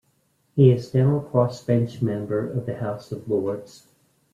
He 0.55 0.71
is 0.71 0.95
now 0.95 1.17
a 1.17 1.21
Crossbench 1.21 2.01
member 2.01 2.49
of 2.53 2.65
the 2.65 2.77
House 2.77 3.11
of 3.11 3.29
Lords. 3.29 3.85